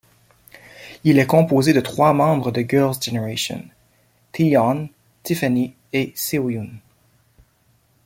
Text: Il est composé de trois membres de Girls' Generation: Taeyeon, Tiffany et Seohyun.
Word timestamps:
Il 1.03 1.19
est 1.19 1.27
composé 1.27 1.73
de 1.73 1.79
trois 1.79 2.11
membres 2.11 2.49
de 2.51 2.61
Girls' 2.67 2.99
Generation: 2.99 3.63
Taeyeon, 4.31 4.89
Tiffany 5.21 5.75
et 5.93 6.11
Seohyun. 6.15 6.71